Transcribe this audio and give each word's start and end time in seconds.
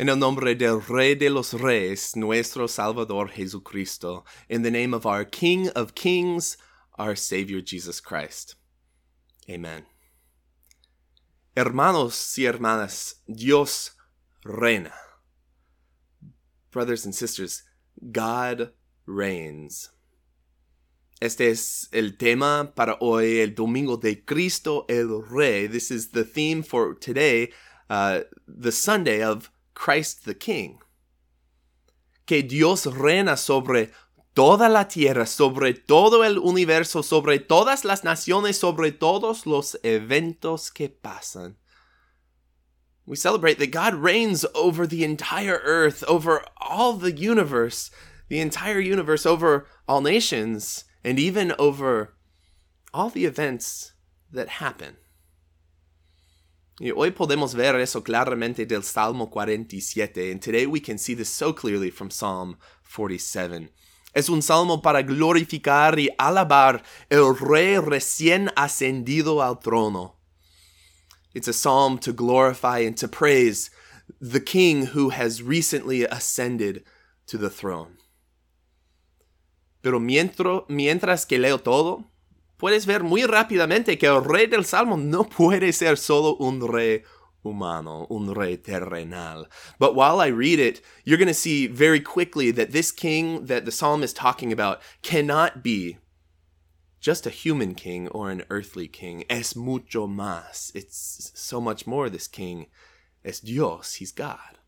En 0.00 0.08
el 0.08 0.16
nombre 0.16 0.54
del 0.54 0.80
Rey 0.80 1.16
de 1.16 1.28
los 1.28 1.52
Reyes, 1.54 2.14
nuestro 2.14 2.68
Salvador 2.68 3.30
Jesucristo, 3.30 4.24
in 4.48 4.62
the 4.62 4.70
name 4.70 4.94
of 4.94 5.04
our 5.04 5.24
King 5.24 5.70
of 5.74 5.96
Kings, 5.96 6.56
our 6.96 7.16
Savior 7.16 7.60
Jesus 7.60 8.00
Christ. 8.00 8.54
Amen. 9.50 9.86
Hermanos 11.56 12.38
y 12.38 12.44
hermanas, 12.44 13.16
Dios 13.26 13.90
reina. 14.44 14.92
Brothers 16.70 17.04
and 17.04 17.12
sisters, 17.12 17.64
God 18.12 18.70
reigns. 19.04 19.90
Este 21.20 21.40
es 21.40 21.88
el 21.92 22.12
tema 22.16 22.72
para 22.76 22.96
hoy, 23.00 23.40
el 23.40 23.52
Domingo 23.52 23.96
de 23.96 24.14
Cristo 24.24 24.86
el 24.88 25.24
Rey. 25.28 25.66
This 25.66 25.90
is 25.90 26.12
the 26.12 26.22
theme 26.22 26.62
for 26.62 26.94
today, 26.94 27.50
uh, 27.90 28.20
the 28.46 28.70
Sunday 28.70 29.20
of 29.20 29.50
Christ 29.78 30.24
the 30.24 30.34
King. 30.34 30.80
Que 32.26 32.42
Dios 32.42 32.84
reina 32.84 33.36
sobre 33.36 33.90
toda 34.34 34.68
la 34.68 34.84
tierra, 34.84 35.24
sobre 35.24 35.72
todo 35.72 36.24
el 36.24 36.36
universo, 36.36 37.02
sobre 37.02 37.38
todas 37.38 37.84
las 37.84 38.02
naciones, 38.02 38.58
sobre 38.58 38.90
todos 38.90 39.46
los 39.46 39.76
eventos 39.84 40.74
que 40.74 40.88
pasan. 40.88 41.54
We 43.06 43.14
celebrate 43.14 43.60
that 43.60 43.70
God 43.70 43.94
reigns 43.94 44.44
over 44.52 44.84
the 44.84 45.04
entire 45.04 45.60
earth, 45.62 46.02
over 46.08 46.42
all 46.60 46.94
the 46.94 47.12
universe, 47.12 47.90
the 48.28 48.40
entire 48.40 48.80
universe, 48.80 49.24
over 49.24 49.66
all 49.86 50.00
nations, 50.00 50.84
and 51.04 51.20
even 51.20 51.54
over 51.56 52.14
all 52.92 53.10
the 53.10 53.24
events 53.24 53.92
that 54.32 54.48
happen. 54.48 54.96
Y 56.80 56.92
hoy 56.92 57.10
podemos 57.10 57.54
ver 57.54 57.74
eso 57.80 58.02
claramente 58.02 58.64
del 58.64 58.84
Salmo 58.84 59.28
47, 59.30 60.30
and 60.30 60.40
today 60.40 60.64
we 60.64 60.80
can 60.80 60.96
see 60.96 61.14
this 61.14 61.28
so 61.28 61.52
clearly 61.52 61.90
from 61.90 62.08
Psalm 62.08 62.56
47. 62.84 63.70
Es 64.14 64.28
un 64.28 64.42
salmo 64.42 64.80
para 64.80 65.02
glorificar 65.02 65.98
y 65.98 66.08
alabar 66.18 66.82
el 67.10 67.34
rey 67.34 67.78
recién 67.78 68.50
ascendido 68.56 69.42
al 69.42 69.58
trono. 69.58 70.14
It's 71.34 71.48
a 71.48 71.52
psalm 71.52 71.98
to 71.98 72.12
glorify 72.12 72.78
and 72.78 72.96
to 72.98 73.08
praise 73.08 73.70
the 74.20 74.40
king 74.40 74.86
who 74.94 75.10
has 75.10 75.42
recently 75.42 76.04
ascended 76.04 76.84
to 77.26 77.36
the 77.36 77.50
throne. 77.50 77.98
Pero 79.82 80.00
mientras, 80.00 80.62
mientras 80.68 81.26
que 81.26 81.38
leo 81.38 81.58
todo, 81.58 82.04
puedes 82.58 82.84
ver 82.84 83.02
muy 83.02 83.24
rápidamente 83.24 83.96
que 83.96 84.06
el 84.06 84.24
rey 84.24 84.46
del 84.46 84.64
Salmo 84.64 84.96
no 84.96 85.24
puede 85.24 85.72
ser 85.72 85.96
solo 85.96 86.36
un 86.36 86.60
rey 86.60 87.02
humano, 87.42 88.06
un 88.10 88.34
rey 88.34 88.56
terrenal. 88.58 89.48
But 89.78 89.94
while 89.94 90.20
I 90.20 90.28
read 90.28 90.58
it, 90.58 90.82
you're 91.04 91.18
going 91.18 91.28
to 91.28 91.34
see 91.34 91.66
very 91.66 92.00
quickly 92.00 92.50
that 92.52 92.72
this 92.72 92.92
king 92.92 93.46
that 93.46 93.64
the 93.64 93.72
psalm 93.72 94.02
is 94.02 94.12
talking 94.12 94.52
about 94.52 94.82
cannot 95.02 95.62
be 95.62 95.98
just 97.00 97.26
a 97.26 97.30
human 97.30 97.74
king 97.74 98.08
or 98.08 98.30
an 98.30 98.44
earthly 98.50 98.88
king. 98.88 99.24
Es 99.30 99.54
mucho 99.54 100.06
más. 100.06 100.72
It's 100.74 101.30
so 101.34 101.60
much 101.60 101.86
more, 101.86 102.10
this 102.10 102.28
king. 102.28 102.66
Es 103.24 103.40
Dios, 103.40 103.94
he's 103.94 104.12
God. 104.12 104.58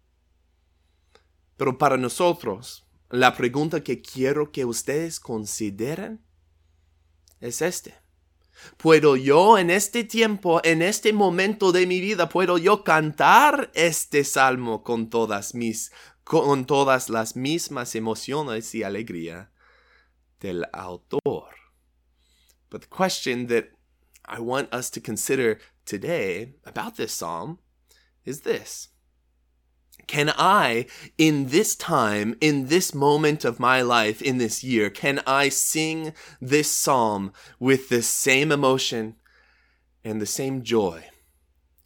Pero 1.59 1.77
para 1.77 1.97
nosotros, 1.97 2.85
la 3.11 3.33
pregunta 3.33 3.83
que 3.83 4.01
quiero 4.01 4.51
que 4.51 4.65
ustedes 4.65 5.21
consideren 5.21 6.21
es 7.41 7.63
este. 7.63 7.95
¿Puedo 8.77 9.17
yo 9.17 9.59
en 9.59 9.71
este 9.71 10.05
tiempo, 10.05 10.61
en 10.65 10.83
este 10.83 11.13
momento 11.13 11.73
de 11.73 11.87
mi 11.87 12.01
vida, 12.01 12.29
puedo 12.29 12.59
yo 12.59 12.85
cantar 12.85 13.71
este 13.75 14.25
salmo 14.25 14.83
con 14.83 15.09
todas 15.09 15.55
mis 15.55 15.91
con 16.25 16.65
todas 16.65 17.09
las 17.09 17.35
mismas 17.35 17.95
emociones 17.95 18.75
y 18.75 18.83
alegría 18.83 19.51
del 20.41 20.67
autor? 20.73 21.55
But 22.71 22.83
the 22.83 22.89
question 22.89 23.49
that 23.49 23.71
I 24.25 24.41
want 24.41 24.73
us 24.73 24.91
to 24.93 25.01
consider 25.01 25.59
today 25.85 26.55
about 26.65 26.97
this 26.97 27.13
psalm 27.13 27.59
is 28.25 28.43
this. 28.43 28.91
Can 30.07 30.33
I, 30.37 30.87
in 31.19 31.47
this 31.49 31.75
time, 31.75 32.37
in 32.41 32.67
this 32.67 32.95
moment 32.95 33.45
of 33.45 33.61
my 33.61 33.83
life, 33.83 34.21
in 34.23 34.39
this 34.39 34.63
year, 34.65 34.91
can 34.91 35.21
I 35.27 35.49
sing 35.49 36.13
this 36.41 36.71
psalm 36.71 37.33
with 37.59 37.89
the 37.89 38.03
same 38.03 38.53
emotion 38.53 39.17
and 40.05 40.21
the 40.21 40.27
same 40.27 40.63
joy 40.63 41.05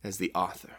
as 0.02 0.18
the 0.18 0.32
author? 0.34 0.76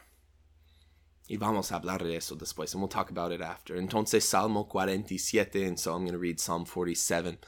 Y 1.28 1.38
vamos 1.38 1.72
a 1.72 1.80
hablar 1.80 2.04
de 2.04 2.16
eso 2.16 2.36
después, 2.36 2.72
and 2.74 2.82
we'll 2.82 2.88
talk 2.88 3.10
about 3.10 3.32
it 3.32 3.42
after. 3.42 3.76
Entonces, 3.76 4.22
Salmo 4.22 4.64
47, 4.64 5.64
and 5.64 5.80
so 5.80 5.94
I'm 5.94 6.02
going 6.02 6.12
to 6.12 6.20
read 6.20 6.40
Psalm 6.40 6.66
47. 6.66 7.40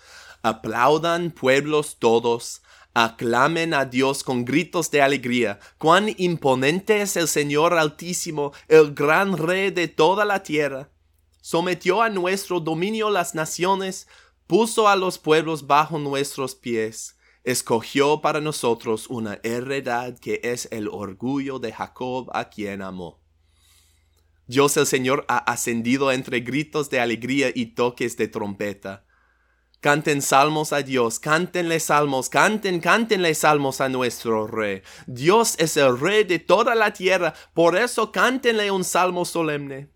Aplaudan 0.43 1.35
pueblos 1.35 1.93
todos, 1.93 2.59
aclamen 3.03 3.75
a 3.75 3.85
Dios 3.85 4.23
con 4.23 4.43
gritos 4.43 4.89
de 4.89 5.03
alegría. 5.03 5.59
Cuán 5.77 6.15
imponente 6.17 7.01
es 7.01 7.15
el 7.15 7.27
Señor 7.27 7.75
Altísimo, 7.75 8.53
el 8.67 8.95
gran 8.95 9.37
Rey 9.37 9.69
de 9.69 9.87
toda 9.87 10.25
la 10.25 10.41
tierra. 10.41 10.89
Sometió 11.39 12.01
a 12.01 12.09
nuestro 12.09 12.59
dominio 12.59 13.11
las 13.11 13.35
naciones, 13.35 14.07
puso 14.47 14.87
a 14.87 14.95
los 14.95 15.19
pueblos 15.19 15.67
bajo 15.67 15.99
nuestros 15.99 16.55
pies. 16.55 17.19
Escogió 17.43 18.19
para 18.19 18.41
nosotros 18.41 19.05
una 19.09 19.39
heredad 19.43 20.17
que 20.17 20.41
es 20.43 20.67
el 20.71 20.87
orgullo 20.87 21.59
de 21.59 21.73
Jacob 21.73 22.31
a 22.33 22.49
quien 22.49 22.81
amó. 22.81 23.21
Dios 24.47 24.75
el 24.75 24.87
Señor 24.87 25.23
ha 25.27 25.37
ascendido 25.37 26.11
entre 26.11 26.39
gritos 26.39 26.89
de 26.89 26.99
alegría 26.99 27.51
y 27.53 27.75
toques 27.75 28.17
de 28.17 28.27
trompeta. 28.27 29.05
Canten 29.79 30.21
salmos 30.21 30.73
a 30.73 30.81
Dios, 30.81 31.19
cántenle 31.19 31.79
salmos, 31.79 32.29
canten, 32.29 32.79
cántenle 32.79 33.33
salmos 33.35 33.79
a 33.79 33.89
nuestro 33.89 34.47
Rey. 34.47 34.81
Dios 35.05 35.55
es 35.59 35.77
el 35.77 35.99
Rey 35.99 36.23
de 36.23 36.39
toda 36.39 36.75
la 36.75 36.93
tierra, 36.93 37.33
por 37.53 37.77
eso 37.77 38.11
cántenle 38.11 38.71
un 38.71 38.83
salmo 38.83 39.25
solemne. 39.25 39.89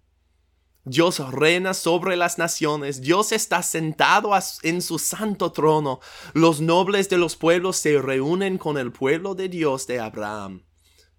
Dios 0.84 1.20
reina 1.32 1.74
sobre 1.74 2.16
las 2.16 2.38
naciones, 2.38 3.02
Dios 3.02 3.32
está 3.32 3.62
sentado 3.64 4.32
en 4.64 4.82
su 4.82 4.98
santo 5.00 5.52
trono. 5.52 6.00
Los 6.34 6.62
nobles 6.62 7.10
de 7.10 7.18
los 7.18 7.36
pueblos 7.36 7.78
se 7.78 8.02
reúnen 8.02 8.58
con 8.58 8.78
el 8.78 8.92
pueblo 8.92 9.36
de 9.36 9.50
Dios 9.50 9.88
de 9.88 10.00
Abraham 10.00 10.64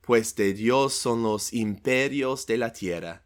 pues 0.02 0.34
de 0.34 0.52
Dios 0.52 0.94
son 0.94 1.22
los 1.22 1.52
imperios 1.52 2.46
de 2.46 2.58
la 2.58 2.72
tierra. 2.72 3.24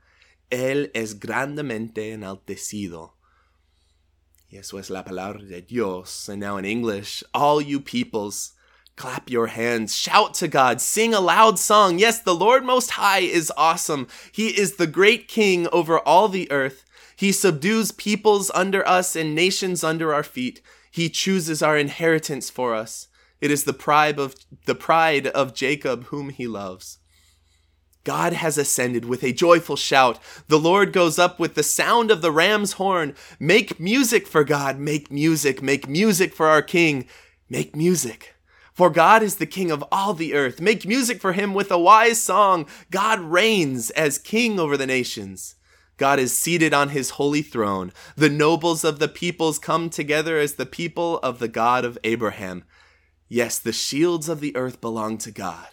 Él 0.50 0.92
es 0.94 1.18
grandemente 1.18 2.12
enaltecido. 2.12 3.15
Eso 4.56 4.78
es 4.78 4.88
la 4.88 5.02
palabra 5.02 5.46
de 5.46 5.60
Dios. 5.60 6.28
And 6.30 6.40
now 6.40 6.56
in 6.56 6.64
English, 6.64 7.22
all 7.34 7.60
you 7.60 7.78
peoples, 7.78 8.52
clap 8.96 9.28
your 9.28 9.48
hands, 9.48 9.94
shout 9.94 10.32
to 10.34 10.48
God, 10.48 10.80
sing 10.80 11.12
a 11.12 11.20
loud 11.20 11.58
song. 11.58 11.98
Yes, 11.98 12.20
the 12.20 12.34
Lord 12.34 12.64
Most 12.64 12.92
High 12.92 13.20
is 13.20 13.52
awesome. 13.56 14.08
He 14.32 14.48
is 14.48 14.76
the 14.76 14.86
great 14.86 15.28
King 15.28 15.68
over 15.72 15.98
all 15.98 16.28
the 16.28 16.50
earth. 16.50 16.84
He 17.16 17.32
subdues 17.32 17.92
peoples 17.92 18.50
under 18.54 18.86
us 18.88 19.14
and 19.14 19.34
nations 19.34 19.84
under 19.84 20.14
our 20.14 20.22
feet. 20.22 20.62
He 20.90 21.10
chooses 21.10 21.62
our 21.62 21.76
inheritance 21.76 22.48
for 22.48 22.74
us. 22.74 23.08
It 23.40 23.50
is 23.50 23.64
the 23.64 23.74
pride 23.74 24.18
of 24.18 24.34
the 24.64 24.74
pride 24.74 25.26
of 25.26 25.54
Jacob 25.54 26.04
whom 26.04 26.30
he 26.30 26.46
loves. 26.46 26.98
God 28.06 28.34
has 28.34 28.56
ascended 28.56 29.04
with 29.04 29.24
a 29.24 29.32
joyful 29.32 29.74
shout. 29.74 30.20
The 30.46 30.60
Lord 30.60 30.92
goes 30.92 31.18
up 31.18 31.40
with 31.40 31.56
the 31.56 31.64
sound 31.64 32.12
of 32.12 32.22
the 32.22 32.30
ram's 32.30 32.74
horn. 32.74 33.16
Make 33.40 33.80
music 33.80 34.28
for 34.28 34.44
God. 34.44 34.78
Make 34.78 35.10
music. 35.10 35.60
Make 35.60 35.88
music 35.88 36.32
for 36.32 36.46
our 36.46 36.62
King. 36.62 37.08
Make 37.50 37.74
music. 37.74 38.36
For 38.72 38.90
God 38.90 39.24
is 39.24 39.36
the 39.36 39.44
King 39.44 39.72
of 39.72 39.82
all 39.90 40.14
the 40.14 40.34
earth. 40.34 40.60
Make 40.60 40.86
music 40.86 41.20
for 41.20 41.32
him 41.32 41.52
with 41.52 41.68
a 41.72 41.80
wise 41.80 42.22
song. 42.22 42.66
God 42.92 43.18
reigns 43.18 43.90
as 43.90 44.18
King 44.18 44.60
over 44.60 44.76
the 44.76 44.86
nations. 44.86 45.56
God 45.96 46.20
is 46.20 46.38
seated 46.38 46.72
on 46.72 46.90
his 46.90 47.10
holy 47.10 47.42
throne. 47.42 47.92
The 48.14 48.30
nobles 48.30 48.84
of 48.84 49.00
the 49.00 49.08
peoples 49.08 49.58
come 49.58 49.90
together 49.90 50.38
as 50.38 50.54
the 50.54 50.66
people 50.66 51.18
of 51.24 51.40
the 51.40 51.48
God 51.48 51.84
of 51.84 51.98
Abraham. 52.04 52.62
Yes, 53.28 53.58
the 53.58 53.72
shields 53.72 54.28
of 54.28 54.38
the 54.38 54.54
earth 54.54 54.80
belong 54.80 55.18
to 55.18 55.32
God. 55.32 55.66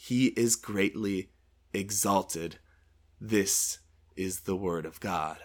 He 0.00 0.28
is 0.28 0.54
greatly 0.54 1.30
exalted. 1.74 2.58
This 3.20 3.80
is 4.16 4.40
the 4.42 4.54
word 4.54 4.86
of 4.86 5.00
God. 5.00 5.38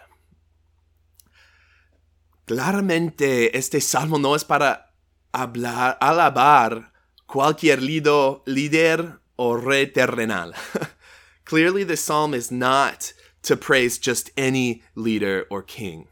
Claramente, 2.46 3.50
este 3.52 3.80
salmo 3.80 4.16
no 4.16 4.34
es 4.34 4.44
para 4.44 4.92
hablar, 5.32 5.98
alabar 6.00 6.92
cualquier 7.26 7.82
lido, 7.82 8.44
líder 8.46 9.18
o 9.36 9.54
rey 9.54 9.86
terrenal. 9.86 10.52
Clearly, 11.44 11.82
the 11.82 11.96
psalm 11.96 12.32
is 12.32 12.52
not 12.52 13.12
to 13.42 13.56
praise 13.56 13.98
just 13.98 14.30
any 14.36 14.82
leader 14.94 15.46
or 15.50 15.62
king. 15.62 16.06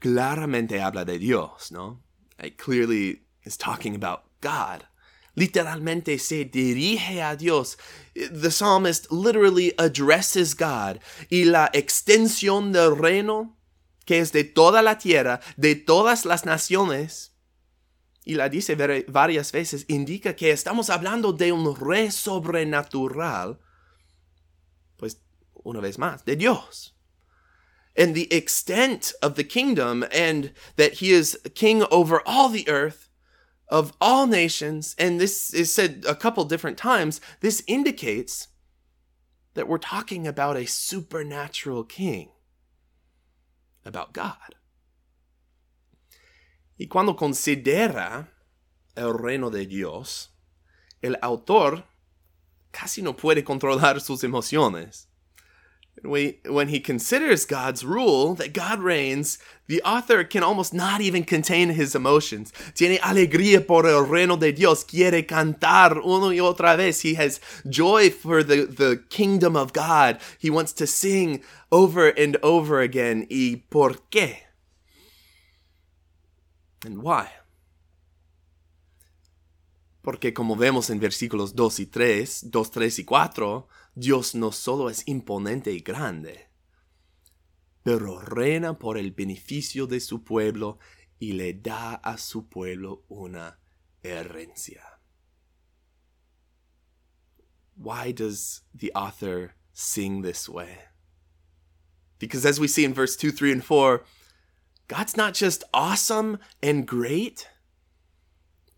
Claramente 0.00 0.80
habla 0.80 1.04
de 1.04 1.18
Dios, 1.18 1.70
no? 1.70 1.98
It 2.42 2.56
clearly 2.56 3.20
is 3.44 3.58
talking 3.58 3.94
about 3.94 4.24
God. 4.40 4.86
Literalmente 5.36 6.18
se 6.18 6.44
dirige 6.44 7.22
a 7.22 7.36
Dios. 7.36 7.78
The 8.14 8.50
psalmist 8.50 9.12
literally 9.12 9.72
addresses 9.78 10.54
God. 10.54 11.00
Y 11.30 11.44
la 11.44 11.70
extensión 11.72 12.72
del 12.72 12.96
reino, 12.96 13.56
que 14.04 14.18
es 14.18 14.32
de 14.32 14.44
toda 14.44 14.82
la 14.82 14.98
tierra, 14.98 15.40
de 15.56 15.76
todas 15.76 16.24
las 16.24 16.44
naciones, 16.44 17.32
y 18.24 18.34
la 18.34 18.48
dice 18.48 18.74
varias 19.06 19.52
veces, 19.52 19.84
indica 19.88 20.34
que 20.34 20.50
estamos 20.50 20.90
hablando 20.90 21.32
de 21.32 21.52
un 21.52 21.76
rey 21.76 22.10
sobrenatural, 22.10 23.60
pues 24.96 25.20
una 25.52 25.80
vez 25.80 25.98
más, 25.98 26.24
de 26.24 26.34
Dios. 26.34 26.94
And 27.96 28.14
the 28.14 28.28
extent 28.30 29.12
of 29.22 29.36
the 29.36 29.44
kingdom, 29.44 30.02
and 30.12 30.52
that 30.76 30.94
he 31.00 31.12
is 31.12 31.38
king 31.54 31.84
over 31.90 32.20
all 32.26 32.50
the 32.50 32.68
earth, 32.68 33.05
of 33.68 33.92
all 34.00 34.26
nations, 34.26 34.94
and 34.98 35.20
this 35.20 35.52
is 35.52 35.74
said 35.74 36.04
a 36.08 36.14
couple 36.14 36.44
different 36.44 36.78
times, 36.78 37.20
this 37.40 37.62
indicates 37.66 38.48
that 39.54 39.68
we're 39.68 39.78
talking 39.78 40.26
about 40.26 40.56
a 40.56 40.66
supernatural 40.66 41.84
king, 41.84 42.30
about 43.84 44.12
God. 44.12 44.54
Y 46.78 46.86
cuando 46.86 47.14
considera 47.14 48.28
el 48.96 49.14
reino 49.14 49.50
de 49.50 49.64
Dios, 49.66 50.28
el 51.02 51.16
autor 51.22 51.84
casi 52.70 53.00
no 53.00 53.14
puede 53.14 53.42
controlar 53.42 54.00
sus 54.00 54.22
emociones. 54.22 55.05
When 56.02 56.68
he 56.68 56.80
considers 56.80 57.44
God's 57.44 57.84
rule, 57.84 58.34
that 58.34 58.52
God 58.52 58.80
reigns, 58.80 59.38
the 59.66 59.82
author 59.82 60.24
can 60.24 60.42
almost 60.42 60.72
not 60.72 61.00
even 61.00 61.24
contain 61.24 61.70
his 61.70 61.94
emotions. 61.94 62.52
Tiene 62.74 62.98
alegría 62.98 63.66
por 63.66 63.86
el 63.86 64.04
reino 64.06 64.36
de 64.36 64.52
Dios, 64.52 64.84
quiere 64.84 65.26
cantar 65.26 65.98
una 66.04 66.34
y 66.34 66.40
otra 66.40 66.76
vez. 66.76 67.02
He 67.02 67.14
has 67.14 67.40
joy 67.68 68.10
for 68.10 68.42
the, 68.42 68.66
the 68.66 69.02
kingdom 69.08 69.56
of 69.56 69.72
God. 69.72 70.18
He 70.38 70.50
wants 70.50 70.72
to 70.74 70.86
sing 70.86 71.42
over 71.72 72.08
and 72.08 72.36
over 72.42 72.80
again. 72.80 73.26
¿Y 73.30 73.62
por 73.70 73.94
qué? 74.10 74.38
And 76.84 77.02
why? 77.02 77.30
Porque 80.06 80.32
como 80.32 80.54
vemos 80.54 80.88
en 80.90 81.00
versículos 81.00 81.56
2 81.56 81.80
y 81.80 81.86
3, 81.86 82.50
2, 82.52 82.70
3 82.70 82.98
y 83.00 83.04
4, 83.04 83.68
Dios 83.96 84.36
no 84.36 84.52
solo 84.52 84.88
es 84.88 85.02
imponente 85.08 85.72
y 85.72 85.80
grande, 85.80 86.48
pero 87.82 88.20
reina 88.20 88.78
por 88.78 88.98
el 88.98 89.10
beneficio 89.10 89.88
de 89.88 89.98
su 89.98 90.22
pueblo 90.22 90.78
y 91.18 91.32
le 91.32 91.54
da 91.54 91.94
a 91.94 92.18
su 92.18 92.48
pueblo 92.48 93.04
una 93.08 93.58
herencia. 94.04 94.84
Why 97.74 98.12
does 98.12 98.62
the 98.72 98.92
author 98.94 99.56
sing 99.72 100.22
this 100.22 100.48
way? 100.48 100.78
Because 102.20 102.46
as 102.46 102.60
we 102.60 102.68
see 102.68 102.84
in 102.84 102.94
verse 102.94 103.16
2, 103.16 103.32
3, 103.32 103.54
and 103.54 103.64
4, 103.64 104.04
God's 104.86 105.16
not 105.16 105.34
just 105.34 105.64
awesome 105.74 106.38
and 106.62 106.86
great, 106.86 107.48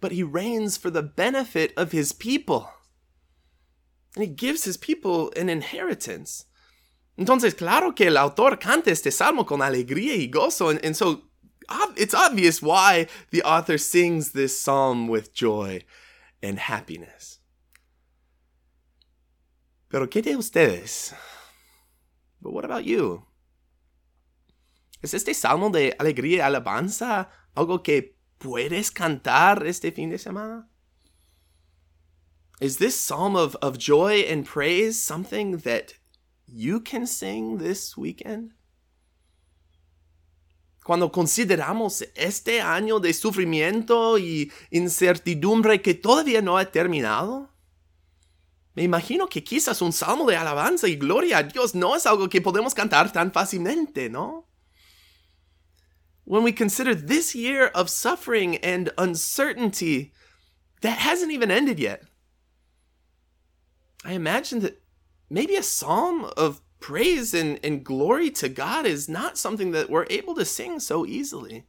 but 0.00 0.12
he 0.12 0.23
reigns 0.23 0.77
for 0.77 0.91
the 0.91 1.03
benefit 1.03 1.73
of 1.77 1.93
his 1.93 2.12
people. 2.12 2.71
And 4.15 4.25
he 4.25 4.31
gives 4.31 4.65
his 4.65 4.77
people 4.77 5.33
an 5.37 5.49
inheritance. 5.49 6.47
Entonces, 7.19 7.56
claro 7.56 7.93
que 7.93 8.06
el 8.06 8.17
autor 8.17 8.56
canta 8.56 8.91
este 8.91 9.11
salmo 9.11 9.45
con 9.45 9.61
alegría 9.61 10.15
y 10.17 10.31
gozo, 10.31 10.71
and, 10.71 10.85
and 10.85 10.97
so 10.97 11.23
it's 11.97 12.15
obvious 12.15 12.62
why 12.62 13.06
the 13.31 13.43
author 13.43 13.77
sings 13.77 14.33
this 14.33 14.59
psalm 14.59 15.09
with 15.09 15.35
joy 15.35 15.83
and 16.43 16.59
happiness. 16.59 17.41
Pero 19.89 20.06
¿qué 20.06 20.23
de 20.23 20.37
ustedes? 20.37 21.12
But 22.41 22.53
what 22.53 22.65
about 22.65 22.85
you? 22.85 23.25
¿Es 25.03 25.15
este 25.15 25.35
salmo 25.35 25.71
de 25.71 25.94
alegría 25.99 26.39
y 26.39 26.41
alabanza 26.41 27.29
algo 27.56 27.83
que 27.83 28.18
puedes 28.38 28.90
cantar 28.90 29.67
este 29.67 29.93
fin 29.93 30.11
de 30.11 30.19
semana? 30.19 30.69
Is 32.61 32.79
this 32.79 32.94
psalm 32.94 33.37
of, 33.37 33.56
of 33.62 33.79
joy 33.79 34.25
and 34.29 34.44
praise 34.44 35.00
something 35.00 35.58
that 35.58 35.94
you 36.46 36.81
can 36.81 37.06
sing 37.06 37.58
this 37.58 37.96
weekend? 37.96 38.55
Cuando 40.85 41.12
consideramos 41.12 42.02
este 42.14 42.62
año 42.62 42.99
de 42.99 43.12
sufrimiento 43.12 44.19
y 44.19 44.50
incertidumbre 44.70 45.82
que 45.82 45.94
todavía 45.94 46.41
no 46.41 46.56
ha 46.56 46.64
terminado, 46.64 47.50
me 48.75 48.84
imagino 48.84 49.29
que 49.29 49.44
quizás 49.44 49.82
un 49.82 49.93
salmo 49.93 50.25
de 50.25 50.37
alabanza 50.37 50.88
y 50.88 50.96
gloria 50.96 51.38
a 51.38 51.43
Dios 51.43 51.75
no 51.75 51.94
es 51.94 52.06
algo 52.06 52.29
que 52.29 52.41
podemos 52.41 52.75
cantar 52.75 53.12
tan 53.12 53.32
fácilmente, 53.32 54.08
¿no? 54.08 54.48
When 56.29 56.43
we 56.43 56.53
consider 56.53 56.95
this 56.95 57.35
year 57.35 57.69
of 57.69 57.89
suffering 57.89 58.57
and 58.57 58.93
uncertainty 58.99 60.13
that 60.83 60.99
hasn't 60.99 61.33
even 61.33 61.51
ended 61.51 61.81
yet, 61.81 62.03
I 64.05 64.13
imagine 64.13 64.61
that 64.61 64.83
maybe 65.31 65.57
a 65.57 65.63
psalm 65.63 66.27
of 66.37 66.61
praise 66.81 67.33
and, 67.33 67.59
and 67.65 67.83
glory 67.83 68.31
to 68.33 68.51
God 68.51 68.85
is 68.85 69.09
not 69.09 69.39
something 69.39 69.71
that 69.73 69.89
we're 69.89 70.05
able 70.11 70.35
to 70.35 70.45
sing 70.45 70.81
so 70.81 71.07
easily. 71.07 71.65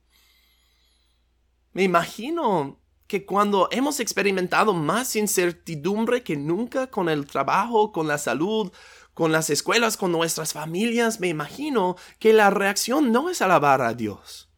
Me 1.74 1.88
imagino 1.88 2.80
que 3.08 3.26
cuando 3.26 3.70
hemos 3.72 4.02
experimentado 4.02 4.74
más 4.74 5.16
incertidumbre 5.16 6.22
que 6.22 6.36
nunca 6.36 6.88
con 6.88 7.08
el 7.08 7.26
trabajo, 7.26 7.94
con 7.94 8.10
la 8.10 8.18
salud, 8.18 8.74
con 9.14 9.32
las 9.32 9.50
escuelas, 9.50 9.96
con 9.96 10.12
nuestras 10.12 10.52
familias, 10.52 11.22
me 11.22 11.30
imagino 11.30 11.96
que 12.20 12.34
la 12.34 12.50
reacción 12.50 13.14
no 13.14 13.30
es 13.30 13.42
alabar 13.42 13.82
a 13.82 13.94
Dios, 13.94 14.49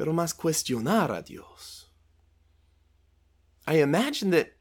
pero 0.00 0.14
más 0.14 0.34
cuestionar 0.34 1.10
a 1.10 1.20
Dios. 1.20 1.90
I 3.66 3.82
imagine 3.82 4.30
that, 4.30 4.54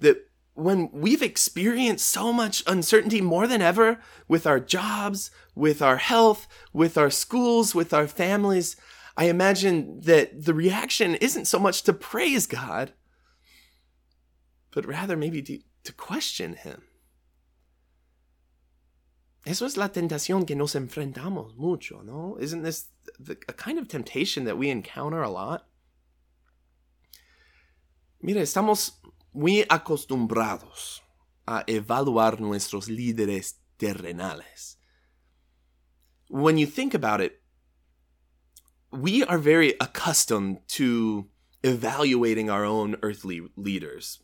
that 0.00 0.28
when 0.54 0.90
we've 0.92 1.22
experienced 1.22 2.10
so 2.10 2.32
much 2.32 2.64
uncertainty 2.66 3.20
more 3.20 3.46
than 3.46 3.62
ever 3.62 4.00
with 4.26 4.44
our 4.44 4.58
jobs, 4.58 5.30
with 5.54 5.82
our 5.82 5.98
health, 5.98 6.48
with 6.72 6.98
our 6.98 7.10
schools, 7.10 7.76
with 7.76 7.94
our 7.94 8.08
families, 8.08 8.74
I 9.16 9.26
imagine 9.26 10.00
that 10.00 10.46
the 10.46 10.52
reaction 10.52 11.14
isn't 11.14 11.44
so 11.44 11.60
much 11.60 11.84
to 11.84 11.92
praise 11.92 12.48
God, 12.48 12.92
but 14.72 14.84
rather 14.84 15.16
maybe 15.16 15.42
to, 15.42 15.60
to 15.84 15.92
question 15.92 16.54
Him. 16.54 16.82
Eso 19.44 19.66
es 19.66 19.76
la 19.76 19.90
tentación 19.90 20.46
que 20.46 20.54
nos 20.54 20.74
enfrentamos 20.76 21.56
mucho, 21.56 22.02
¿no? 22.02 22.36
Isn't 22.40 22.62
this 22.62 22.90
the, 23.18 23.36
a 23.48 23.52
kind 23.52 23.78
of 23.78 23.88
temptation 23.88 24.44
that 24.44 24.56
we 24.56 24.70
encounter 24.70 25.22
a 25.22 25.30
lot? 25.30 25.66
Mire, 28.20 28.40
estamos 28.40 29.00
muy 29.32 29.64
acostumbrados 29.68 31.02
a 31.44 31.64
evaluar 31.66 32.40
nuestros 32.40 32.88
líderes 32.88 33.58
terrenales. 33.78 34.76
When 36.28 36.56
you 36.56 36.66
think 36.66 36.94
about 36.94 37.20
it, 37.20 37.42
we 38.92 39.24
are 39.24 39.38
very 39.38 39.74
accustomed 39.80 40.60
to 40.68 41.26
evaluating 41.64 42.48
our 42.48 42.64
own 42.64 42.96
earthly 43.02 43.42
leaders. 43.56 44.21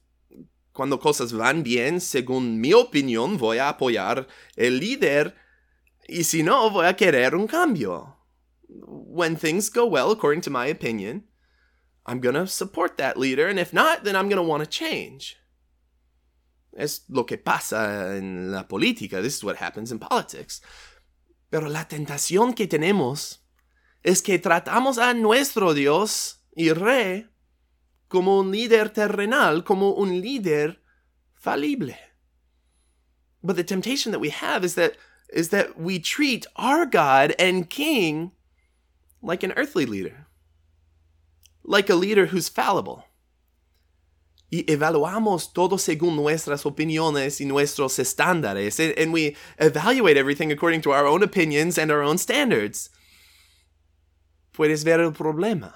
Cuando 0.78 1.00
cosas 1.00 1.32
van 1.32 1.64
bien, 1.64 2.00
según 2.00 2.60
mi 2.60 2.72
opinión, 2.72 3.36
voy 3.36 3.58
a 3.58 3.68
apoyar 3.68 4.28
el 4.54 4.78
líder 4.78 5.34
y 6.06 6.22
si 6.22 6.44
no, 6.44 6.70
voy 6.70 6.86
a 6.86 6.94
querer 6.94 7.34
un 7.34 7.48
cambio. 7.48 8.16
When 8.68 9.36
things 9.36 9.70
go 9.70 9.86
well, 9.86 10.12
according 10.12 10.42
to 10.42 10.50
my 10.50 10.68
opinion, 10.68 11.24
I'm 12.06 12.20
to 12.20 12.46
support 12.46 12.96
that 12.98 13.16
leader, 13.16 13.48
and 13.48 13.58
if 13.58 13.72
not, 13.72 14.04
then 14.04 14.14
I'm 14.14 14.28
to 14.30 14.40
want 14.40 14.62
to 14.62 14.70
change. 14.70 15.36
Es 16.72 17.04
lo 17.08 17.24
que 17.24 17.38
pasa 17.38 18.16
en 18.16 18.52
la 18.52 18.68
política. 18.68 19.20
This 19.20 19.34
is 19.34 19.42
what 19.42 19.56
happens 19.56 19.90
in 19.90 19.98
politics. 19.98 20.60
Pero 21.50 21.68
la 21.68 21.88
tentación 21.88 22.54
que 22.54 22.68
tenemos 22.68 23.40
es 24.04 24.22
que 24.22 24.38
tratamos 24.38 24.98
a 24.98 25.12
nuestro 25.12 25.74
Dios 25.74 26.44
y 26.54 26.70
Rey 26.70 27.26
como 28.08 28.38
un 28.40 28.50
líder 28.50 28.92
terrenal, 28.92 29.62
como 29.62 29.94
un 29.94 30.20
líder 30.20 30.76
falible. 31.34 31.96
But 33.42 33.56
the 33.56 33.64
temptation 33.64 34.12
that 34.12 34.20
we 34.20 34.30
have 34.30 34.64
is 34.64 34.74
that 34.74 34.96
is 35.32 35.50
that 35.50 35.78
we 35.78 35.98
treat 35.98 36.46
our 36.56 36.86
God 36.86 37.34
and 37.38 37.68
King 37.68 38.32
like 39.22 39.42
an 39.42 39.52
earthly 39.56 39.84
leader 39.84 40.28
like 41.68 41.90
a 41.90 41.94
leader 41.94 42.26
who's 42.26 42.48
fallible. 42.48 43.04
Y 44.50 44.64
evaluamos 44.66 45.52
todo 45.52 45.76
según 45.76 46.16
nuestras 46.16 46.64
opiniones 46.64 47.38
y 47.40 47.44
nuestros 47.44 47.98
estándares, 47.98 48.80
and, 48.80 48.98
and 48.98 49.12
we 49.12 49.36
evaluate 49.58 50.16
everything 50.16 50.50
according 50.50 50.80
to 50.80 50.90
our 50.90 51.06
own 51.06 51.22
opinions 51.22 51.76
and 51.76 51.90
our 51.92 52.02
own 52.02 52.16
standards. 52.16 52.88
Puedes 54.54 54.84
ver 54.84 55.00
el 55.02 55.12
problema. 55.12 55.74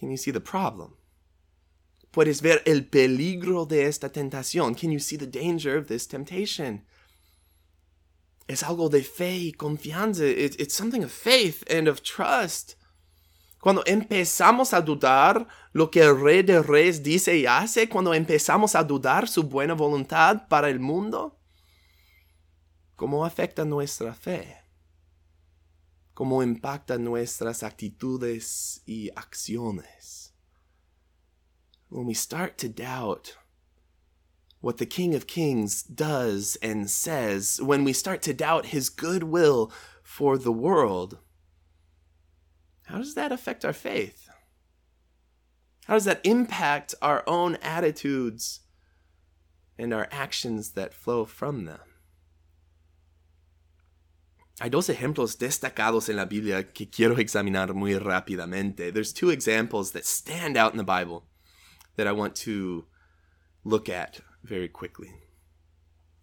Can 0.00 0.10
you 0.10 0.16
see 0.16 0.32
the 0.32 0.40
problem? 0.40 0.94
puedes 2.10 2.42
ver 2.42 2.62
el 2.66 2.86
peligro 2.86 3.66
de 3.66 3.86
esta 3.86 4.10
tentación. 4.10 4.74
Can 4.74 4.90
you 4.90 4.98
see 4.98 5.16
the 5.16 5.26
danger 5.26 5.76
of 5.76 5.86
this 5.86 6.06
temptation? 6.06 6.84
Es 8.48 8.62
algo 8.62 8.88
de 8.88 9.02
fe 9.02 9.36
y 9.36 9.52
confianza. 9.52 10.24
It, 10.24 10.60
it's 10.60 10.74
something 10.74 11.04
of 11.04 11.12
faith 11.12 11.62
and 11.70 11.88
of 11.88 12.02
trust. 12.02 12.74
Cuando 13.60 13.84
empezamos 13.86 14.72
a 14.72 14.80
dudar 14.80 15.46
lo 15.72 15.90
que 15.90 16.00
el 16.02 16.18
Rey 16.18 16.42
de 16.42 16.62
Reyes 16.62 17.02
dice 17.02 17.36
y 17.36 17.46
hace, 17.46 17.88
cuando 17.88 18.14
empezamos 18.14 18.74
a 18.74 18.82
dudar 18.82 19.28
su 19.28 19.42
buena 19.44 19.74
voluntad 19.74 20.48
para 20.48 20.70
el 20.70 20.80
mundo, 20.80 21.38
¿cómo 22.96 23.24
afecta 23.24 23.66
nuestra 23.66 24.14
fe? 24.14 24.56
¿Cómo 26.20 26.42
impacta 26.42 26.98
nuestras 26.98 27.62
actitudes 27.62 28.82
y 28.86 29.08
acciones? 29.16 30.32
When 31.88 32.04
we 32.04 32.12
start 32.12 32.58
to 32.58 32.68
doubt 32.68 33.38
what 34.60 34.76
the 34.76 34.84
King 34.84 35.14
of 35.14 35.26
Kings 35.26 35.82
does 35.82 36.58
and 36.60 36.90
says, 36.90 37.58
when 37.62 37.84
we 37.84 37.94
start 37.94 38.20
to 38.20 38.34
doubt 38.34 38.66
his 38.66 38.90
goodwill 38.90 39.72
for 40.02 40.36
the 40.36 40.52
world, 40.52 41.16
how 42.82 42.98
does 42.98 43.14
that 43.14 43.32
affect 43.32 43.64
our 43.64 43.72
faith? 43.72 44.28
How 45.86 45.94
does 45.94 46.04
that 46.04 46.20
impact 46.22 46.94
our 47.00 47.24
own 47.26 47.56
attitudes 47.62 48.60
and 49.78 49.94
our 49.94 50.06
actions 50.10 50.72
that 50.72 50.92
flow 50.92 51.24
from 51.24 51.64
them? 51.64 51.89
Hay 54.62 54.68
dos 54.68 54.90
ejemplos 54.90 55.38
destacados 55.38 56.10
en 56.10 56.16
la 56.16 56.26
Biblia 56.26 56.70
que 56.70 56.90
quiero 56.90 57.16
examinar 57.16 57.72
muy 57.72 57.96
rápidamente. 57.96 58.92
There's 58.92 59.14
two 59.14 59.30
examples 59.30 59.92
that 59.92 60.04
stand 60.04 60.58
out 60.58 60.74
in 60.74 60.76
the 60.76 60.84
Bible 60.84 61.22
that 61.96 62.06
I 62.06 62.12
want 62.12 62.34
to 62.44 62.86
look 63.64 63.88
at 63.88 64.20
very 64.42 64.68
quickly. 64.68 65.08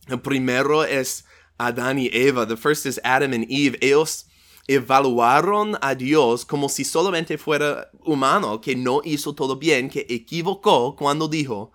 El 0.07 0.19
primero 0.19 0.83
es 0.83 1.25
Adán 1.57 1.97
y 1.97 2.11
Eva. 2.13 2.45
The 2.45 2.57
first 2.57 2.85
is 2.85 2.99
Adam 3.03 3.33
and 3.33 3.45
Eve. 3.49 3.75
Ellos 3.81 4.25
evaluaron 4.67 5.75
a 5.81 5.95
Dios 5.95 6.45
como 6.45 6.69
si 6.69 6.83
solamente 6.83 7.39
fuera 7.39 7.89
humano, 8.05 8.61
que 8.61 8.75
no 8.75 9.01
hizo 9.03 9.33
todo 9.33 9.55
bien, 9.55 9.89
que 9.89 10.05
equivocó 10.07 10.95
cuando 10.95 11.27
dijo 11.27 11.71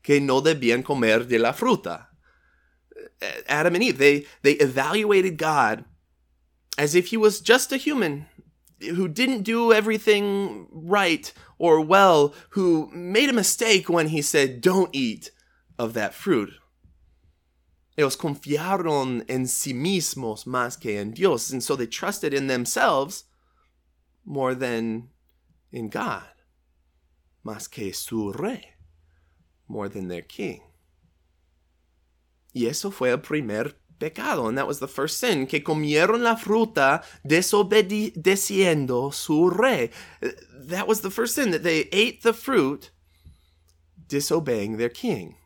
que 0.00 0.22
no 0.22 0.40
debían 0.40 0.82
comer 0.82 1.26
de 1.26 1.38
la 1.38 1.52
fruta. 1.52 2.10
Adam 3.48 3.74
and 3.74 3.82
Eve, 3.82 3.98
they, 3.98 4.26
they 4.40 4.52
evaluated 4.64 5.36
God 5.36 5.84
as 6.78 6.94
if 6.94 7.08
he 7.08 7.16
was 7.16 7.40
just 7.40 7.72
a 7.72 7.76
human 7.76 8.26
who 8.80 9.08
didn't 9.08 9.42
do 9.42 9.72
everything 9.72 10.66
right 10.70 11.32
or 11.58 11.80
well, 11.80 12.34
who 12.50 12.90
made 12.92 13.30
a 13.30 13.32
mistake 13.32 13.88
when 13.88 14.08
he 14.08 14.20
said, 14.20 14.60
don't 14.60 14.90
eat 14.94 15.30
of 15.78 15.94
that 15.94 16.14
fruit. 16.14 16.50
Ellos 17.96 18.16
confiaron 18.16 19.24
en 19.28 19.46
sí 19.46 19.72
mismos 19.72 20.44
más 20.44 20.78
que 20.78 21.00
en 21.00 21.12
Dios, 21.12 21.50
and 21.50 21.62
so 21.62 21.74
they 21.74 21.86
trusted 21.86 22.34
in 22.34 22.46
themselves 22.46 23.24
more 24.24 24.54
than 24.54 25.08
in 25.72 25.88
God, 25.88 26.28
más 27.44 27.70
que 27.70 27.94
su 27.94 28.32
rey, 28.32 28.74
more 29.66 29.88
than 29.88 30.08
their 30.08 30.20
king. 30.20 30.60
Y 32.54 32.66
eso 32.66 32.90
fue 32.90 33.10
el 33.10 33.18
primer 33.18 33.72
pecado, 33.98 34.46
and 34.46 34.56
that 34.58 34.66
was 34.66 34.78
the 34.78 34.88
first 34.88 35.18
sin, 35.18 35.46
que 35.46 35.62
comieron 35.62 36.22
la 36.22 36.36
fruta 36.36 37.02
desobedeciendo 37.24 39.12
su 39.12 39.50
rey. 39.50 39.90
That 40.68 40.86
was 40.86 41.00
the 41.00 41.10
first 41.10 41.34
sin, 41.34 41.50
that 41.50 41.62
they 41.62 41.88
ate 41.92 42.22
the 42.22 42.32
fruit 42.32 42.90
disobeying 44.08 44.76
their 44.76 44.90
king. 44.90 45.36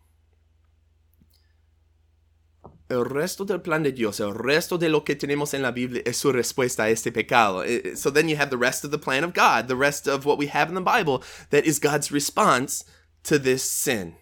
el 2.90 3.04
resto 3.04 3.44
del 3.44 3.60
plan 3.60 3.82
de 3.82 3.92
Dios, 3.92 4.18
el 4.20 4.34
resto 4.34 4.76
de 4.76 4.88
lo 4.88 5.04
que 5.04 5.14
tenemos 5.14 5.54
en 5.54 5.62
la 5.62 5.70
Biblia 5.70 6.02
es 6.04 6.16
su 6.16 6.32
respuesta 6.32 6.84
a 6.84 6.90
este 6.90 7.12
pecado. 7.12 7.62
Eh, 7.62 7.82
eh, 7.84 7.96
so 7.96 8.10
then 8.10 8.28
you 8.28 8.36
have 8.36 8.50
the 8.50 8.56
rest 8.56 8.84
of 8.84 8.90
the 8.90 8.98
plan 8.98 9.22
of 9.22 9.32
God, 9.32 9.68
the 9.68 9.76
rest 9.76 10.08
of 10.08 10.26
what 10.26 10.38
we 10.38 10.48
have 10.48 10.68
in 10.68 10.74
the 10.74 10.80
Bible 10.80 11.22
that 11.50 11.64
is 11.64 11.78
God's 11.78 12.10
response 12.10 12.84
to 13.22 13.38
this 13.38 13.62
sin. 13.62 14.16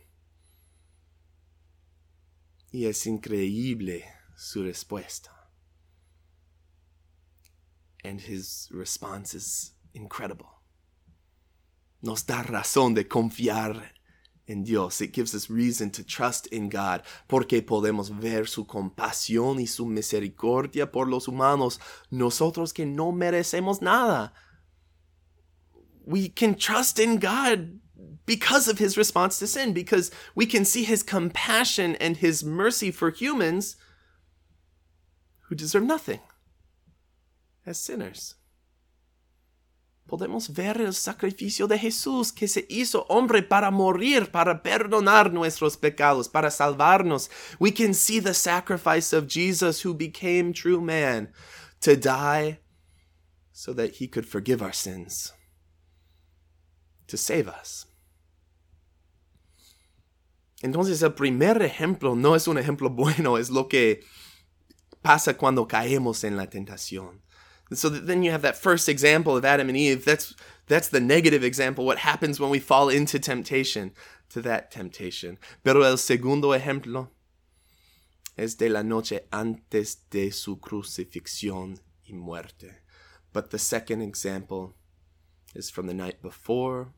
Y 2.70 2.84
es 2.84 3.06
increíble 3.06 4.04
su 4.38 4.62
respuesta. 4.62 5.30
And 8.04 8.20
his 8.20 8.68
response 8.70 9.34
is 9.34 9.72
incredible. 9.92 10.62
Nos 12.00 12.22
da 12.22 12.44
razón 12.44 12.94
de 12.94 13.04
confiar 13.04 13.90
en 14.46 14.62
Dios. 14.62 15.00
It 15.00 15.12
gives 15.12 15.34
us 15.34 15.50
reason 15.50 15.90
to 15.90 16.04
trust 16.04 16.46
in 16.46 16.68
God, 16.68 17.02
porque 17.28 17.60
podemos 17.60 18.10
ver 18.10 18.46
su 18.46 18.64
compasión 18.64 19.58
y 19.58 19.66
su 19.66 19.84
misericordia 19.86 20.92
por 20.92 21.08
los 21.08 21.26
humanos, 21.26 21.80
nosotros 22.12 22.72
que 22.72 22.86
no 22.86 23.10
merecemos 23.10 23.82
nada. 23.82 24.32
We 26.06 26.28
can 26.28 26.54
trust 26.54 27.00
in 27.00 27.18
God 27.18 27.80
because 28.24 28.68
of 28.68 28.78
his 28.78 28.96
response 28.96 29.40
to 29.40 29.48
sin, 29.48 29.72
because 29.72 30.12
we 30.36 30.46
can 30.46 30.64
see 30.64 30.84
his 30.84 31.02
compassion 31.02 31.96
and 31.96 32.16
his 32.16 32.44
mercy 32.44 32.92
for 32.92 33.10
humans 33.10 33.76
who 35.48 35.54
deserve 35.54 35.84
nothing 35.84 36.20
as 37.66 37.78
sinners. 37.78 38.38
podemos 40.08 40.48
ver 40.48 40.80
el 40.80 40.94
sacrificio 40.94 41.68
de 41.68 41.78
Jesús 41.78 42.32
que 42.32 42.48
se 42.48 42.66
hizo 42.68 43.04
hombre 43.08 43.42
para 43.42 43.70
morir, 43.70 44.32
para 44.32 44.62
perdonar 44.62 45.32
nuestros 45.32 45.76
pecados, 45.76 46.28
para 46.28 46.50
salvarnos. 46.50 47.30
We 47.60 47.70
can 47.70 47.94
see 47.94 48.18
the 48.18 48.34
sacrifice 48.34 49.12
of 49.12 49.28
Jesus 49.28 49.84
who 49.84 49.94
became 49.94 50.52
true 50.52 50.80
man 50.80 51.28
to 51.82 51.94
die 51.94 52.58
so 53.52 53.74
that 53.74 53.96
he 54.00 54.08
could 54.08 54.26
forgive 54.26 54.62
our 54.62 54.72
sins, 54.72 55.34
to 57.06 57.16
save 57.16 57.46
us. 57.46 57.86
Entonces 60.62 61.02
el 61.02 61.12
primer 61.12 61.62
ejemplo 61.62 62.16
no 62.16 62.34
es 62.34 62.48
un 62.48 62.56
ejemplo 62.56 62.88
bueno, 62.96 63.36
es 63.36 63.50
lo 63.50 63.68
que 63.68 64.00
pasa 65.08 65.32
cuando 65.32 65.66
caemos 65.66 66.22
en 66.22 66.36
la 66.36 66.44
tentación. 66.44 67.20
so 67.72 67.88
then 67.88 68.22
you 68.22 68.30
have 68.30 68.42
that 68.42 68.58
first 68.58 68.90
example 68.90 69.34
of 69.34 69.44
Adam 69.44 69.68
and 69.68 69.76
Eve. 69.76 70.04
That's 70.04 70.34
that's 70.66 70.88
the 70.88 71.00
negative 71.00 71.42
example. 71.42 71.86
What 71.86 72.00
happens 72.00 72.38
when 72.38 72.50
we 72.50 72.58
fall 72.58 72.90
into 72.90 73.18
temptation, 73.18 73.92
to 74.28 74.42
that 74.42 74.70
temptation. 74.70 75.38
Pero 75.64 75.82
el 75.82 75.96
segundo 75.96 76.48
ejemplo 76.52 77.08
es 78.36 78.56
de 78.56 78.68
la 78.68 78.82
noche 78.82 79.20
antes 79.32 79.96
de 80.10 80.30
su 80.30 80.56
crucifixión 80.56 81.78
y 82.04 82.12
muerte. 82.12 82.82
But 83.32 83.50
the 83.50 83.58
second 83.58 84.02
example 84.02 84.74
is 85.54 85.70
from 85.70 85.86
the 85.86 85.94
night 85.94 86.20
before 86.20 86.92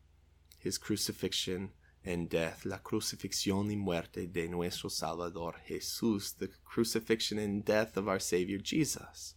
his 0.58 0.78
crucifixion 0.78 1.70
and 2.04 2.28
death, 2.28 2.64
la 2.64 2.78
crucifixión 2.78 3.70
y 3.70 3.76
muerte 3.76 4.26
de 4.26 4.48
nuestro 4.48 4.88
Salvador 4.88 5.56
Jesús, 5.66 6.34
the 6.36 6.48
crucifixion 6.64 7.38
and 7.38 7.64
death 7.64 7.96
of 7.96 8.08
our 8.08 8.20
Savior 8.20 8.60
Jesus. 8.62 9.36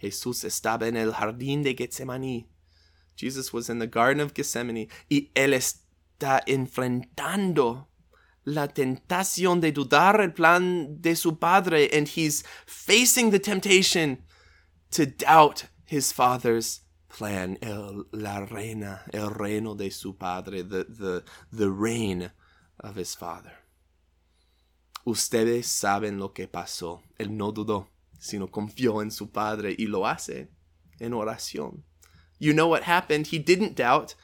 Jesús 0.00 0.44
estaba 0.44 0.88
en 0.88 0.96
el 0.96 1.12
jardín 1.12 1.62
de 1.62 1.74
Getsemaní. 1.74 2.46
Jesus 3.14 3.52
was 3.52 3.68
in 3.68 3.78
the 3.78 3.86
Garden 3.86 4.20
of 4.20 4.34
Gethsemane 4.34 4.88
y 5.08 5.30
él 5.34 5.54
está 5.54 6.42
enfrentando 6.46 7.86
la 8.44 8.66
tentación 8.66 9.60
de 9.60 9.72
dudar 9.72 10.20
el 10.20 10.32
plan 10.32 11.00
de 11.00 11.14
su 11.14 11.38
padre 11.38 11.88
and 11.92 12.08
he's 12.08 12.42
facing 12.66 13.30
the 13.30 13.38
temptation 13.38 14.24
to 14.90 15.06
doubt 15.06 15.66
his 15.84 16.12
father's 16.12 16.81
plan, 17.16 17.58
el, 17.60 18.06
la 18.12 18.44
reina, 18.46 19.02
el 19.12 19.30
reino 19.30 19.74
de 19.74 19.90
su 19.90 20.16
padre, 20.16 20.62
the, 20.62 20.84
the, 20.84 21.24
the 21.52 21.70
reign 21.70 22.32
of 22.80 22.96
his 22.96 23.14
father. 23.14 23.58
Ustedes 25.04 25.66
saben 25.66 26.18
lo 26.18 26.32
que 26.32 26.46
pasó. 26.46 27.02
Él 27.18 27.36
no 27.36 27.52
dudó 27.52 27.88
sino 28.22 28.46
confió 28.46 29.02
en 29.02 29.10
su 29.10 29.32
Padre 29.32 29.74
y 29.76 29.88
lo 29.88 30.06
hace 30.06 30.48
en 31.00 31.12
oración. 31.12 31.82
You 32.38 32.52
know 32.52 32.68
what 32.68 32.84
happened. 32.84 33.26
He 33.32 33.40
didn't 33.40 33.74
doubt, 33.74 34.14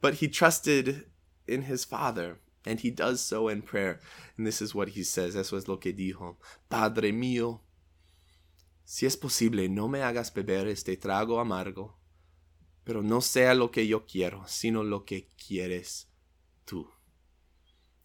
but 0.00 0.22
he 0.22 0.28
trusted 0.28 1.06
in 1.48 1.62
his 1.62 1.84
Father, 1.84 2.38
and 2.64 2.78
he 2.78 2.90
does 2.92 3.20
so 3.20 3.48
in 3.48 3.62
prayer. 3.62 3.98
And 4.38 4.46
this 4.46 4.62
is 4.62 4.76
what 4.76 4.90
he 4.90 5.02
says. 5.02 5.34
Eso 5.34 5.56
es 5.56 5.66
lo 5.66 5.78
que 5.78 5.92
dijo. 5.92 6.36
Padre 6.68 7.10
mío, 7.10 7.62
si 8.84 9.06
es 9.06 9.16
posible, 9.16 9.68
no 9.68 9.88
me 9.88 10.02
hagas 10.02 10.32
beber 10.32 10.68
este 10.68 10.96
trago 10.96 11.40
amargo, 11.40 11.98
pero 12.84 13.02
no 13.02 13.20
sea 13.20 13.54
lo 13.54 13.70
que 13.70 13.86
yo 13.86 14.06
quiero, 14.06 14.44
sino 14.46 14.82
lo 14.82 15.04
que 15.04 15.28
quieres 15.36 16.06
tú. 16.66 16.86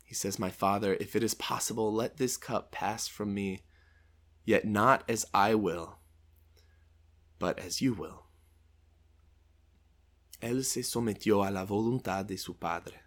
He 0.04 0.14
says, 0.14 0.40
My 0.40 0.50
Father, 0.50 0.96
if 1.00 1.16
it 1.16 1.24
is 1.24 1.34
possible, 1.34 1.94
let 1.94 2.18
this 2.18 2.38
cup 2.38 2.72
pass 2.72 3.08
from 3.08 3.34
me. 3.34 3.64
Yet 4.46 4.66
not 4.66 5.04
as 5.10 5.26
I 5.34 5.56
will, 5.56 6.00
but 7.40 7.60
as 7.60 7.82
you 7.82 7.94
will. 7.94 8.28
Él 10.42 10.64
se 10.64 10.82
sometió 10.82 11.46
a 11.46 11.52
la 11.52 11.66
voluntad 11.66 12.28
de 12.28 12.38
su 12.38 12.54
Padre. 12.54 13.02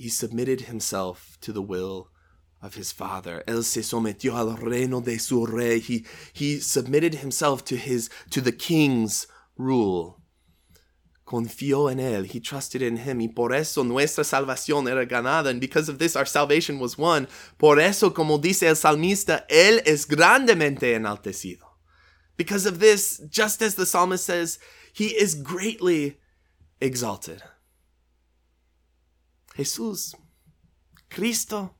he 0.00 0.08
submitted 0.08 0.62
himself 0.62 1.36
to 1.42 1.52
the 1.52 1.60
will 1.60 2.08
of 2.62 2.72
his 2.72 2.90
father. 2.90 3.44
Él 3.46 3.62
se 3.62 3.82
sometió 3.82 4.34
al 4.34 4.56
reino 4.56 5.02
de 5.02 5.18
su 5.18 5.44
rey. 5.44 5.78
He, 5.78 6.06
he 6.32 6.58
submitted 6.58 7.16
himself 7.16 7.62
to 7.66 7.76
his 7.76 8.08
to 8.30 8.40
the 8.40 8.50
king's 8.50 9.26
rule. 9.58 10.19
Confió 11.30 11.88
en 11.88 12.00
él. 12.00 12.28
He 12.28 12.40
trusted 12.40 12.82
in 12.82 12.96
him. 12.96 13.20
Y 13.20 13.28
por 13.28 13.54
eso 13.54 13.84
nuestra 13.84 14.24
salvación 14.24 14.88
era 14.88 15.04
ganada. 15.04 15.48
And 15.48 15.60
because 15.60 15.88
of 15.88 15.98
this, 15.98 16.16
our 16.16 16.26
salvation 16.26 16.80
was 16.80 16.98
won. 16.98 17.28
Por 17.56 17.78
eso, 17.78 18.12
como 18.12 18.38
dice 18.38 18.66
el 18.66 18.74
salmista, 18.74 19.46
él 19.48 19.80
es 19.86 20.08
grandemente 20.08 20.92
enaltecido. 20.92 21.78
Because 22.36 22.66
of 22.66 22.80
this, 22.80 23.22
just 23.30 23.62
as 23.62 23.76
the 23.76 23.86
psalmist 23.86 24.24
says, 24.24 24.58
he 24.92 25.14
is 25.16 25.36
greatly 25.36 26.18
exalted. 26.80 27.44
Jesús, 29.56 30.16
Cristo, 31.10 31.76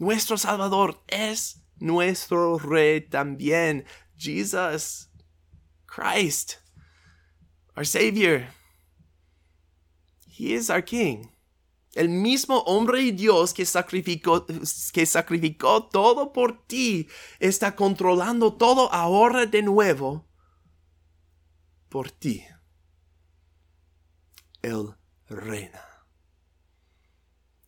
nuestro 0.00 0.36
Salvador 0.36 1.00
es 1.06 1.60
nuestro 1.78 2.58
Rey 2.58 3.02
también. 3.08 3.84
Jesus, 4.16 5.06
Christ, 5.86 6.59
our 7.76 7.84
Savior. 7.84 8.48
He 10.26 10.54
is 10.54 10.70
our 10.70 10.82
King. 10.82 11.30
El 11.96 12.08
mismo 12.08 12.62
hombre 12.66 13.02
y 13.02 13.10
Dios 13.10 13.52
que 13.52 13.64
sacrificó, 13.64 14.46
que 14.46 15.06
sacrificó 15.06 15.88
todo 15.90 16.32
por 16.32 16.66
ti 16.68 17.08
está 17.40 17.74
controlando 17.74 18.56
todo 18.56 18.92
ahora 18.92 19.46
de 19.46 19.62
nuevo 19.62 20.24
por 21.88 22.10
ti. 22.10 22.46
El 24.62 24.94
reina. 25.28 25.80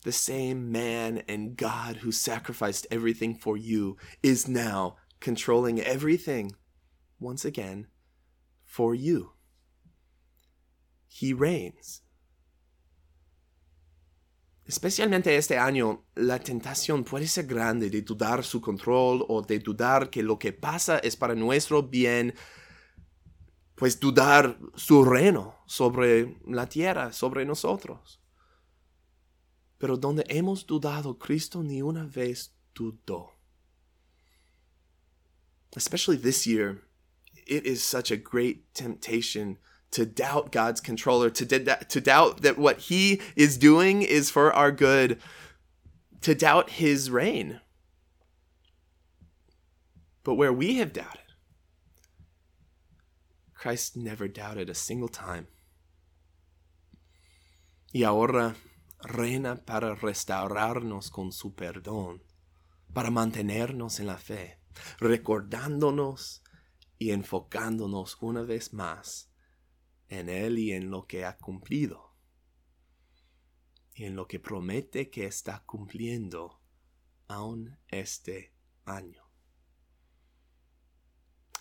The 0.02 0.12
same 0.12 0.70
man 0.70 1.22
and 1.28 1.56
God 1.56 1.98
who 1.98 2.12
sacrificed 2.12 2.86
everything 2.90 3.34
for 3.34 3.56
you 3.56 3.96
is 4.22 4.48
now 4.48 4.96
controlling 5.20 5.80
everything, 5.80 6.52
once 7.20 7.44
again, 7.44 7.86
for 8.64 8.94
you. 8.94 9.31
He 11.20 11.34
reigns. 11.34 12.02
Especialmente 14.64 15.36
este 15.36 15.58
año, 15.58 16.06
la 16.14 16.38
tentación 16.38 17.04
puede 17.04 17.26
ser 17.26 17.46
grande 17.46 17.90
de 17.90 18.02
dudar 18.02 18.44
su 18.44 18.60
control 18.60 19.24
o 19.28 19.42
de 19.42 19.58
dudar 19.58 20.08
que 20.08 20.22
lo 20.22 20.38
que 20.38 20.52
pasa 20.52 20.98
es 20.98 21.16
para 21.16 21.34
nuestro 21.34 21.82
bien, 21.82 22.34
pues 23.74 23.98
dudar 23.98 24.58
su 24.76 25.04
reino 25.04 25.56
sobre 25.66 26.38
la 26.46 26.68
tierra, 26.68 27.12
sobre 27.12 27.44
nosotros. 27.44 28.20
Pero 29.78 29.96
donde 29.96 30.24
hemos 30.28 30.64
dudado, 30.64 31.18
Cristo 31.18 31.62
ni 31.62 31.82
una 31.82 32.06
vez 32.06 32.54
dudó. 32.72 33.32
Especially 35.74 36.16
this 36.16 36.46
year, 36.46 36.82
it 37.46 37.66
is 37.66 37.82
such 37.82 38.12
a 38.12 38.16
great 38.16 38.72
temptation 38.72 39.58
to 39.92 40.06
doubt 40.06 40.50
God's 40.50 40.80
controller, 40.80 41.30
to, 41.30 41.46
to 41.46 42.00
doubt 42.00 42.42
that 42.42 42.58
what 42.58 42.80
He 42.80 43.20
is 43.36 43.56
doing 43.58 44.02
is 44.02 44.30
for 44.30 44.52
our 44.52 44.72
good, 44.72 45.20
to 46.22 46.34
doubt 46.34 46.70
His 46.70 47.10
reign. 47.10 47.60
But 50.24 50.34
where 50.34 50.52
we 50.52 50.76
have 50.76 50.92
doubted, 50.92 51.20
Christ 53.54 53.96
never 53.96 54.28
doubted 54.28 54.70
a 54.70 54.74
single 54.74 55.08
time. 55.08 55.46
Y 57.92 58.04
ahora 58.04 58.54
reina 59.04 59.56
para 59.66 59.94
restaurarnos 59.94 61.10
con 61.10 61.32
su 61.32 61.50
perdón, 61.50 62.20
para 62.94 63.10
mantenernos 63.10 64.00
en 64.00 64.06
la 64.06 64.16
fe, 64.16 64.58
recordándonos 65.00 66.40
y 66.98 67.10
enfocándonos 67.10 68.16
una 68.22 68.42
vez 68.42 68.72
más 68.72 69.31
en 70.12 70.28
Él 70.28 70.58
y 70.58 70.72
en 70.72 70.90
lo 70.90 71.06
que 71.06 71.24
ha 71.24 71.38
cumplido, 71.38 72.12
y 73.94 74.04
en 74.04 74.14
lo 74.14 74.26
que 74.26 74.38
promete 74.38 75.08
que 75.08 75.24
está 75.24 75.64
cumpliendo 75.64 76.60
aún 77.28 77.78
este 77.88 78.52
año. 78.84 79.22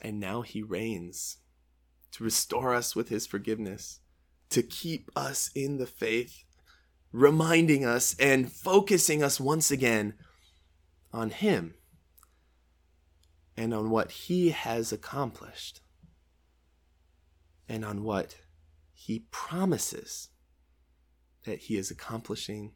And 0.01 0.19
now 0.19 0.41
He 0.41 0.61
reigns 0.61 1.37
to 2.11 2.25
restore 2.25 2.73
us 2.73 2.93
with 2.93 3.07
His 3.07 3.25
forgiveness, 3.25 4.01
to 4.49 4.61
keep 4.61 5.09
us 5.15 5.49
in 5.55 5.77
the 5.77 5.87
faith 5.87 6.43
reminding 7.13 7.85
us 7.85 8.15
and 8.19 8.51
focusing 8.51 9.23
us 9.23 9.39
once 9.39 9.71
again 9.71 10.15
on 11.13 11.29
Him 11.29 11.75
and 13.55 13.73
on 13.73 13.89
what 13.89 14.11
He 14.11 14.49
has 14.49 14.91
accomplished 14.91 15.79
and 17.71 17.85
on 17.85 18.03
what 18.03 18.35
He 18.93 19.25
promises 19.31 20.29
that 21.45 21.59
He 21.59 21.77
is 21.77 21.89
accomplishing 21.89 22.73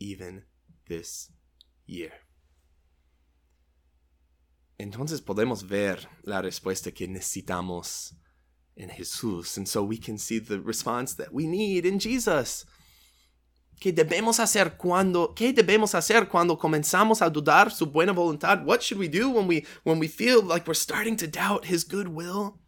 even 0.00 0.44
this 0.88 1.30
year. 1.86 2.12
Entonces 4.80 5.20
podemos 5.20 5.62
ver 5.62 6.08
la 6.24 6.40
respuesta 6.40 6.92
que 6.92 7.06
necesitamos 7.06 8.14
en 8.74 8.88
Jesús, 8.88 9.58
and 9.58 9.68
so 9.68 9.84
we 9.84 9.98
can 9.98 10.16
see 10.16 10.38
the 10.38 10.58
response 10.58 11.14
that 11.14 11.32
we 11.32 11.46
need 11.46 11.84
in 11.84 11.98
Jesus. 11.98 12.64
¿Qué 13.78 13.92
debemos 13.92 14.40
hacer 14.40 14.76
cuando 14.78 15.34
qué 15.34 15.52
debemos 15.52 15.94
hacer 15.94 16.28
cuando 16.28 16.56
comenzamos 16.56 17.20
a 17.20 17.28
dudar 17.28 17.70
su 17.70 17.86
buena 17.86 18.12
voluntad? 18.12 18.64
What 18.64 18.80
should 18.80 18.98
we 18.98 19.08
do 19.08 19.28
when 19.28 19.46
we 19.46 19.66
when 19.84 19.98
we 19.98 20.08
feel 20.08 20.42
like 20.42 20.66
we're 20.66 20.74
starting 20.74 21.16
to 21.16 21.26
doubt 21.26 21.66
his 21.66 21.84
good 21.84 22.08
will? 22.08 22.62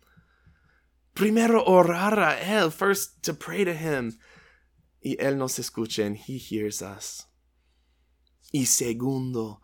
Primero 1.14 1.64
orar 1.64 2.18
a 2.18 2.40
él, 2.40 2.72
first 2.72 3.22
to 3.22 3.34
pray 3.34 3.64
to 3.64 3.72
him. 3.72 4.18
Y 5.02 5.16
él 5.18 5.36
nos 5.36 5.58
escucha 5.58 6.04
and 6.04 6.16
he 6.16 6.38
hears 6.38 6.82
us. 6.82 7.26
Y 8.52 8.64
segundo, 8.64 9.60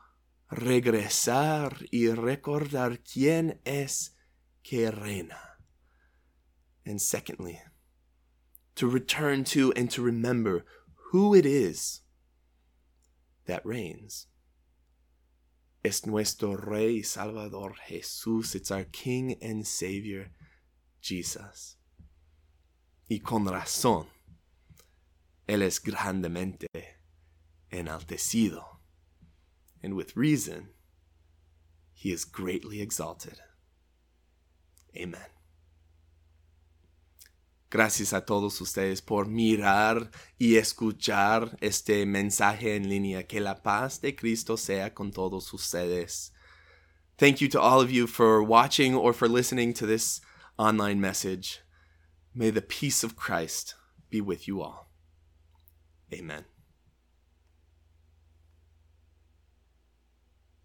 regresar 0.50 1.86
y 1.90 2.08
recordar 2.08 3.00
quién 3.02 3.60
es 3.64 4.16
que 4.62 4.90
reina. 4.90 5.58
And 6.84 7.00
secondly, 7.00 7.60
to 8.74 8.88
return 8.88 9.44
to 9.44 9.72
and 9.74 9.90
to 9.90 10.02
remember 10.02 10.64
who 11.10 11.34
it 11.34 11.46
is 11.46 12.02
that 13.46 13.64
reigns. 13.64 14.26
Es 15.82 16.06
nuestro 16.06 16.56
Rey 16.56 17.02
Salvador 17.02 17.74
Jesús. 17.88 18.54
It's 18.54 18.70
our 18.70 18.84
King 18.84 19.36
and 19.42 19.66
Savior, 19.66 20.30
Jesus. 21.00 21.78
Y 23.08 23.20
con 23.20 23.46
razón, 23.46 24.06
Él 25.46 25.62
es 25.62 25.82
grandemente 25.82 26.68
enaltecido. 27.70 28.80
And 29.82 29.94
with 29.94 30.12
reason, 30.14 30.70
He 31.92 32.12
is 32.12 32.24
greatly 32.24 32.80
exalted. 32.80 33.40
Amen. 34.96 35.30
Gracias 37.70 38.12
a 38.12 38.24
todos 38.24 38.60
ustedes 38.60 39.00
por 39.00 39.28
mirar 39.28 40.10
y 40.38 40.56
escuchar 40.56 41.56
este 41.60 42.04
mensaje 42.04 42.74
en 42.74 42.88
línea. 42.88 43.28
Que 43.28 43.40
la 43.40 43.62
paz 43.62 44.00
de 44.00 44.16
Cristo 44.16 44.56
sea 44.56 44.92
con 44.92 45.12
todos 45.12 45.52
ustedes. 45.52 46.32
Thank 47.16 47.36
you 47.36 47.48
to 47.50 47.60
all 47.60 47.80
of 47.80 47.90
you 47.90 48.06
for 48.08 48.42
watching 48.42 48.94
or 48.96 49.12
for 49.12 49.28
listening 49.28 49.72
to 49.74 49.86
this 49.86 50.20
online 50.60 51.00
message. 51.00 51.60
May 52.34 52.50
the 52.50 52.60
peace 52.60 53.02
of 53.02 53.16
Christ 53.16 53.74
be 54.10 54.20
with 54.20 54.46
you 54.46 54.60
all. 54.60 54.90
Amen. 56.12 56.44